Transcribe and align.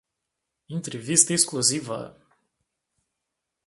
Entrevista 0.67 1.31
exclusiva 1.31 2.17